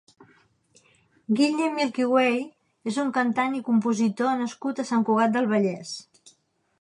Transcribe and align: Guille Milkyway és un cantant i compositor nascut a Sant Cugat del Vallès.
Guille 1.39 1.67
Milkyway 1.75 2.39
és 2.93 2.97
un 3.05 3.13
cantant 3.19 3.57
i 3.59 3.63
compositor 3.69 4.33
nascut 4.43 4.81
a 4.81 4.87
Sant 4.93 5.07
Cugat 5.11 5.37
del 5.37 5.51
Vallès. 5.53 5.93